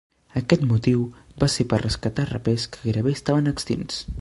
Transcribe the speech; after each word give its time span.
Aquest 0.39 0.63
motiu 0.69 1.03
va 1.43 1.49
ser 1.57 1.65
per 1.73 1.81
rescatar 1.83 2.27
rapers 2.33 2.67
que 2.73 2.85
gairebé 2.87 3.15
estaven 3.21 3.53
extints. 3.53 4.05